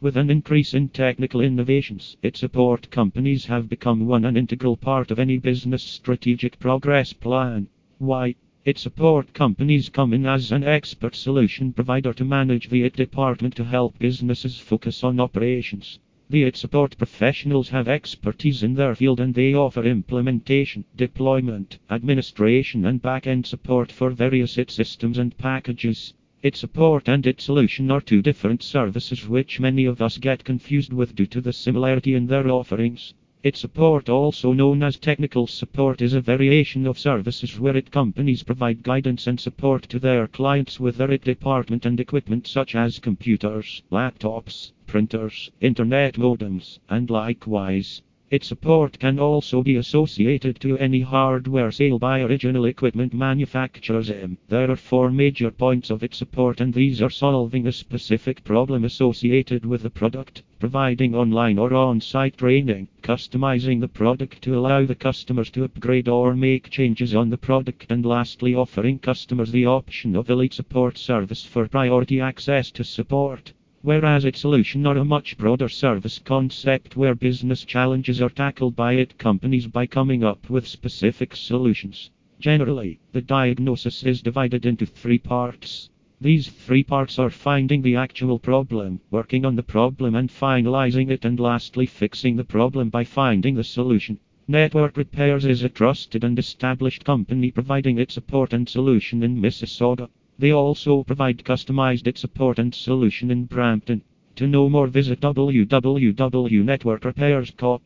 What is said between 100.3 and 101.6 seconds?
They also provide